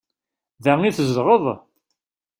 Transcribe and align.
Da 0.63 0.73
i 0.83 0.89
tzedɣeḍ? 0.91 1.45